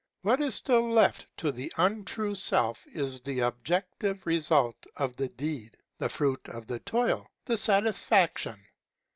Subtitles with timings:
[0.23, 5.77] What is still left to the untrue Self is the objective result of the deed,
[5.99, 8.59] the fruit of the toil, the satisfaction.